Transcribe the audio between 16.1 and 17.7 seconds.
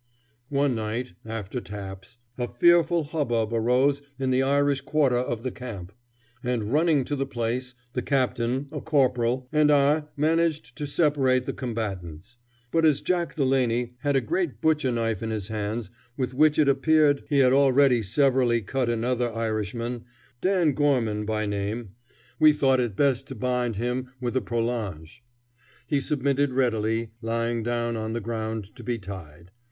with which it appeared he had